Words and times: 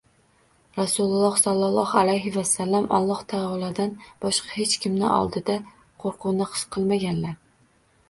Rasululloh 0.77 1.35
sollalohu 1.41 1.99
alayhi 2.01 2.31
vasallam 2.39 2.89
Alloh 3.01 3.19
taolodan 3.35 3.95
boshqa 4.27 4.53
hech 4.57 4.77
kim 4.89 4.99
oldida 5.21 5.61
qo‘rquvni 6.07 6.53
his 6.59 6.69
qilmaganlar. 6.77 7.43